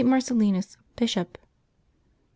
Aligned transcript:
MARCELLINU3, 0.03 0.77
Bishop. 0.95 1.37
[T. 1.37 1.39